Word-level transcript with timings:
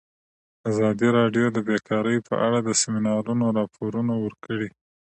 ازادي 0.69 1.07
راډیو 1.17 1.45
د 1.51 1.57
بیکاري 1.67 2.17
په 2.27 2.33
اړه 2.45 2.59
د 2.63 2.69
سیمینارونو 2.81 3.45
راپورونه 3.59 4.13
ورکړي. 4.25 4.69